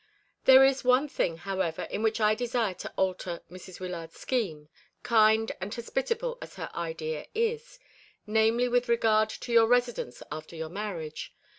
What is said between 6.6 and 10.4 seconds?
idea is namely with regard to your residence